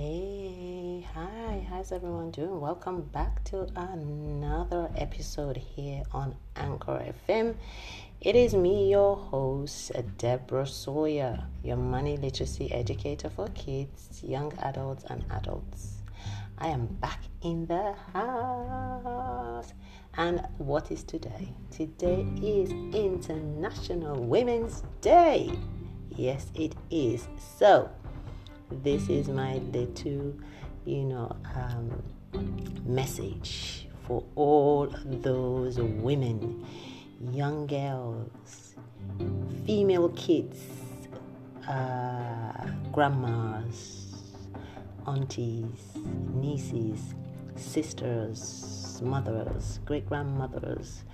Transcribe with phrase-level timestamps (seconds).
[0.00, 2.60] Hey, hi, how's everyone doing?
[2.60, 7.56] Welcome back to another episode here on Anchor FM.
[8.20, 15.02] It is me, your host, Deborah Sawyer, your money literacy educator for kids, young adults,
[15.10, 15.94] and adults.
[16.58, 19.72] I am back in the house.
[20.16, 21.52] And what is today?
[21.72, 25.50] Today is International Women's Day.
[26.10, 27.28] Yes, it is.
[27.58, 27.90] So,
[28.70, 30.34] this is my little,
[30.84, 32.02] you know, um,
[32.84, 36.66] message for all those women,
[37.32, 38.74] young girls,
[39.66, 40.60] female kids,
[41.68, 44.06] uh, grandmas,
[45.06, 45.96] aunties,
[46.34, 47.14] nieces,
[47.56, 51.04] sisters, mothers, great grandmothers,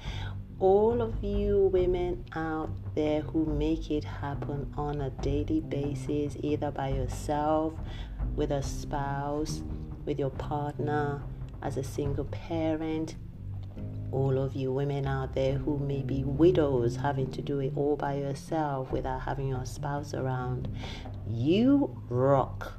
[0.64, 6.70] all of you women out there who make it happen on a daily basis, either
[6.70, 7.74] by yourself,
[8.34, 9.62] with a spouse,
[10.06, 11.22] with your partner,
[11.60, 13.14] as a single parent,
[14.10, 17.94] all of you women out there who may be widows having to do it all
[17.94, 20.66] by yourself without having your spouse around,
[21.28, 22.72] you rock.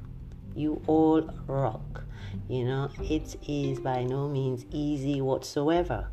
[0.56, 2.02] You all rock.
[2.48, 6.08] You know, it is by no means easy whatsoever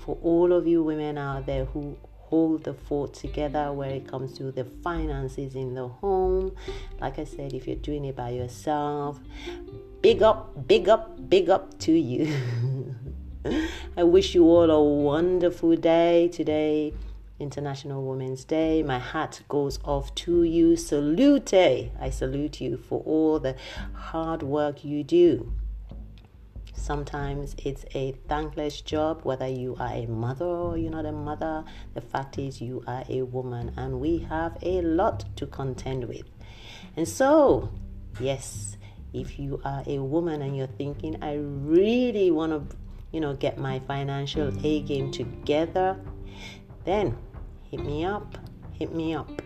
[0.00, 1.96] for all of you women out there who
[2.28, 6.54] hold the fort together when it comes to the finances in the home.
[7.00, 9.20] Like I said, if you're doing it by yourself,
[10.02, 12.34] big up, big up, big up to you.
[13.96, 16.94] I wish you all a wonderful day today.
[17.38, 18.82] International Women's Day.
[18.82, 20.74] My hat goes off to you.
[20.76, 21.52] Salute!
[21.52, 21.88] Eh?
[22.00, 23.54] I salute you for all the
[23.92, 25.52] hard work you do.
[26.86, 31.64] Sometimes it's a thankless job, whether you are a mother or you're not a mother.
[31.94, 36.30] The fact is, you are a woman, and we have a lot to contend with.
[36.96, 37.72] And so,
[38.20, 38.76] yes,
[39.12, 42.76] if you are a woman and you're thinking, I really want to,
[43.10, 45.98] you know, get my financial A game together,
[46.84, 47.18] then
[47.68, 48.38] hit me up.
[48.70, 49.42] Hit me up.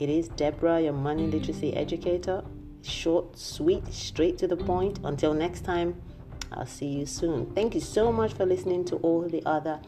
[0.00, 2.42] It is Deborah, your money literacy educator.
[2.82, 4.98] Short, sweet, straight to the point.
[5.04, 6.02] Until next time.
[6.56, 7.52] I'll see you soon.
[7.54, 9.80] Thank you so much for listening to all the other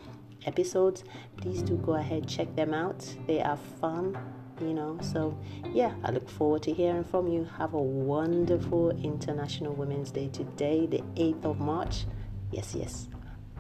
[0.47, 1.05] episodes.
[1.37, 3.05] Please do go ahead check them out.
[3.27, 4.19] They are fun,
[4.61, 4.99] you know.
[5.01, 5.37] So,
[5.73, 7.49] yeah, I look forward to hearing from you.
[7.59, 12.07] Have a wonderful International Women's Day today, the 8th of March.
[12.51, 13.09] Yes, yes.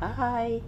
[0.00, 0.62] Bye.